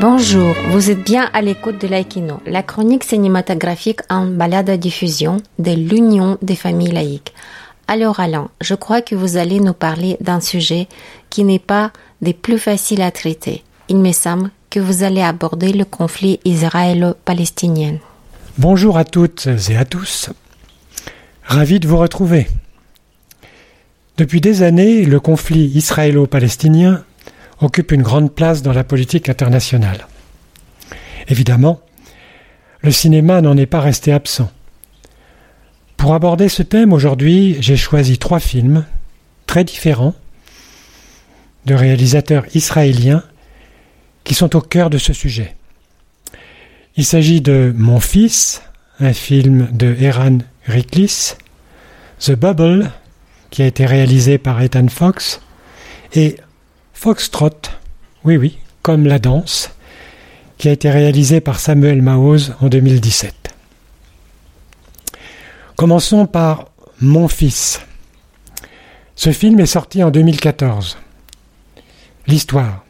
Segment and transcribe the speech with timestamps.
[0.00, 5.42] Bonjour, vous êtes bien à l'écoute de l'Aikino, la chronique cinématographique en balade à diffusion
[5.58, 7.34] de l'Union des familles laïques.
[7.86, 10.88] Alors Alain, je crois que vous allez nous parler d'un sujet
[11.28, 13.62] qui n'est pas des plus faciles à traiter.
[13.90, 17.96] Il me semble que vous allez aborder le conflit israélo-palestinien.
[18.56, 20.30] Bonjour à toutes et à tous.
[21.44, 22.46] Ravi de vous retrouver.
[24.16, 27.04] Depuis des années, le conflit israélo-palestinien
[27.60, 30.06] occupe une grande place dans la politique internationale.
[31.28, 31.80] Évidemment,
[32.82, 34.50] le cinéma n'en est pas resté absent.
[35.96, 38.86] Pour aborder ce thème aujourd'hui, j'ai choisi trois films
[39.46, 40.14] très différents
[41.66, 43.22] de réalisateurs israéliens
[44.24, 45.54] qui sont au cœur de ce sujet.
[46.96, 48.62] Il s'agit de Mon fils,
[48.98, 51.34] un film de Eran Riklis,
[52.18, 52.90] The Bubble,
[53.50, 55.40] qui a été réalisé par Ethan Fox,
[56.14, 56.36] et
[57.02, 57.62] Foxtrot,
[58.24, 59.70] oui oui, comme la danse,
[60.58, 63.54] qui a été réalisé par Samuel Maoz en 2017.
[65.76, 66.66] Commençons par
[67.00, 67.80] Mon fils.
[69.16, 70.98] Ce film est sorti en 2014.
[72.26, 72.84] L'histoire.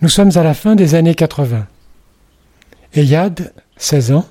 [0.00, 1.68] Nous sommes à la fin des années 80.
[2.96, 4.28] Eyad, 16 ans,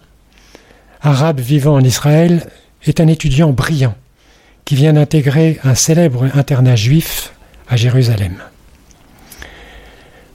[0.99, 2.49] arabe vivant en Israël,
[2.83, 3.95] est un étudiant brillant
[4.65, 7.31] qui vient d'intégrer un célèbre internat juif
[7.75, 8.37] Jérusalem.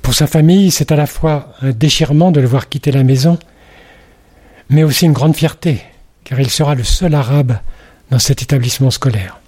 [0.02, 3.38] Pour sa famille, c'est à la fois un déchirement de le voir quitter la maison,
[4.68, 5.82] mais aussi une grande fierté,
[6.24, 7.58] car il sera le seul arabe
[8.10, 9.40] dans cet établissement scolaire.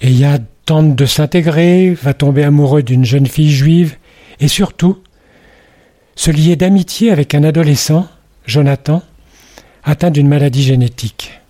[0.00, 3.96] Eyad tente de s'intégrer, va tomber amoureux d'une jeune fille juive,
[4.40, 5.02] et surtout
[6.16, 8.08] se lier d'amitié avec un adolescent,
[8.46, 9.02] Jonathan,
[9.82, 11.40] atteint d'une maladie génétique.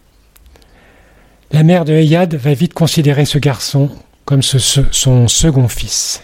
[1.52, 3.90] La mère de Eyad va vite considérer ce garçon
[4.24, 6.22] comme son second fils.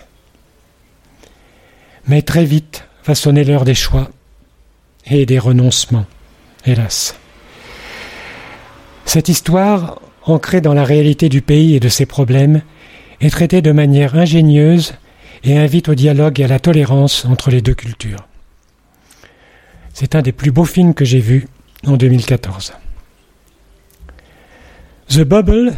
[2.06, 4.11] Mais très vite va sonner l'heure des choix
[5.06, 6.06] et des renoncements,
[6.65, 7.16] hélas.
[9.05, 12.62] Cette histoire, ancrée dans la réalité du pays et de ses problèmes,
[13.21, 14.94] est traitée de manière ingénieuse
[15.44, 18.27] et invite au dialogue et à la tolérance entre les deux cultures.
[19.93, 21.49] C'est un des plus beaux films que j'ai vus
[21.87, 22.72] en 2014.
[25.09, 25.75] The Bubble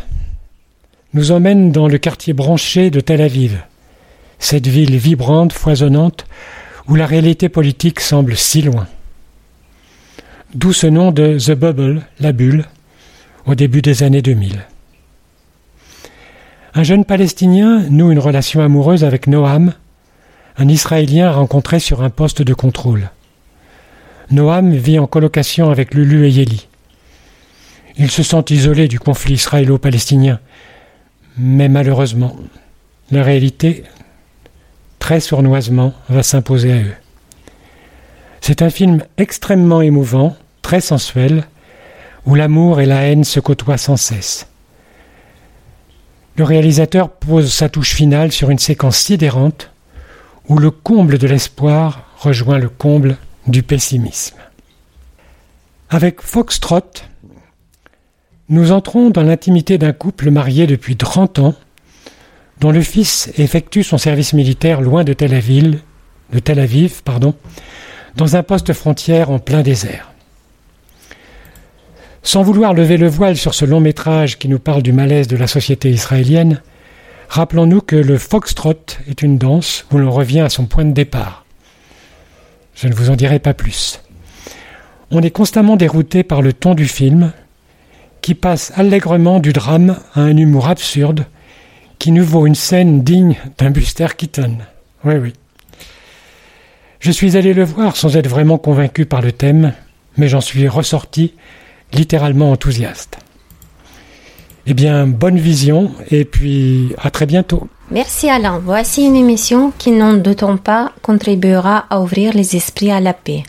[1.14, 3.62] nous emmène dans le quartier branché de Tel Aviv,
[4.38, 6.26] cette ville vibrante, foisonnante,
[6.88, 8.86] où la réalité politique semble si loin.
[10.54, 12.64] D'où ce nom de The Bubble, la bulle,
[13.46, 14.64] au début des années 2000.
[16.74, 19.74] Un jeune Palestinien noue une relation amoureuse avec Noam,
[20.56, 23.10] un Israélien rencontré sur un poste de contrôle.
[24.30, 26.68] Noam vit en colocation avec Lulu et Yeli.
[27.98, 30.40] Ils se sentent isolés du conflit israélo-palestinien
[31.38, 32.36] mais malheureusement,
[33.10, 33.84] la réalité,
[34.98, 36.94] très sournoisement, va s'imposer à eux.
[38.40, 41.44] C'est un film extrêmement émouvant, très sensuel,
[42.26, 44.48] où l'amour et la haine se côtoient sans cesse.
[46.36, 49.70] Le réalisateur pose sa touche finale sur une séquence sidérante
[50.48, 53.16] où le comble de l'espoir rejoint le comble
[53.46, 54.36] du pessimisme.
[55.90, 56.80] Avec Foxtrot,
[58.48, 61.54] nous entrons dans l'intimité d'un couple marié depuis 30 ans,
[62.60, 65.80] dont le fils effectue son service militaire loin de Tel Aviv,
[66.32, 67.34] de Tel Aviv pardon,
[68.16, 70.12] dans un poste frontière en plein désert.
[72.22, 75.36] Sans vouloir lever le voile sur ce long métrage qui nous parle du malaise de
[75.36, 76.62] la société israélienne,
[77.28, 78.74] rappelons-nous que le foxtrot
[79.08, 81.44] est une danse où l'on revient à son point de départ.
[82.74, 84.00] Je ne vous en dirai pas plus.
[85.10, 87.32] On est constamment dérouté par le ton du film,
[88.22, 91.26] qui passe allègrement du drame à un humour absurde
[91.98, 94.56] qui nous vaut une scène digne d'un Buster Keaton.
[95.04, 95.32] Oui, oui.
[97.00, 99.72] Je suis allé le voir sans être vraiment convaincu par le thème,
[100.16, 101.34] mais j'en suis ressorti
[101.92, 103.18] littéralement enthousiaste.
[104.66, 107.68] Eh bien, bonne vision et puis à très bientôt.
[107.90, 108.60] Merci Alain.
[108.64, 113.42] Voici une émission qui, n'en doutons pas, contribuera à ouvrir les esprits à la paix.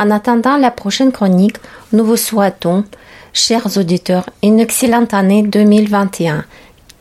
[0.00, 1.58] En attendant la prochaine chronique,
[1.92, 2.84] nous vous souhaitons
[3.34, 6.46] chers auditeurs, une excellente année 2021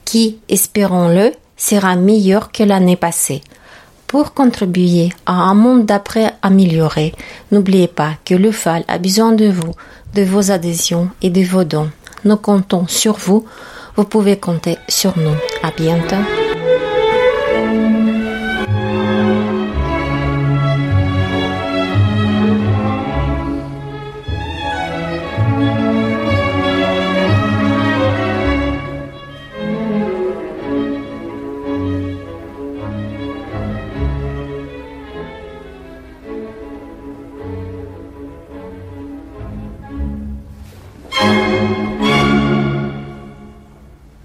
[0.04, 3.42] qui, espérons-le, sera meilleure que l'année passée.
[4.06, 7.13] Pour contribuer à un monde d'après amélioré,
[7.54, 9.75] n'oubliez pas que le FAL a besoin de vous,
[10.13, 11.92] de vos adhésions et de vos dons.
[12.25, 13.46] Nous comptons sur vous.
[13.96, 15.36] Vous pouvez compter sur nous.
[15.63, 16.49] À bientôt.